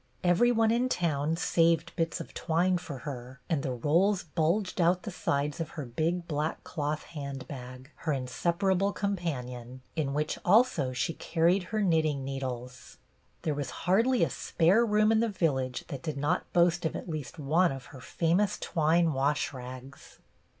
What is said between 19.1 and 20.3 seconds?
wash rags.